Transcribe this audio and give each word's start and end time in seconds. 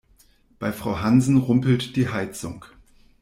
Bei 0.57 0.71
Frau 0.71 1.01
Hansen 1.01 1.37
rumpelt 1.37 1.95
die 1.95 2.09
Heizung. 2.09 2.65